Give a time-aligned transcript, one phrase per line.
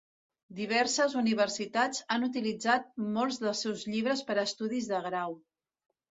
[0.59, 5.39] Diverses universitats han utilitzat molts dels seus llibres per a estudis de grau.